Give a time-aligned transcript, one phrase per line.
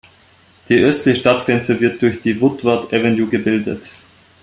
[0.67, 3.87] Die östliche Stadtgrenze wird durch die Woodward Avenue gebildet.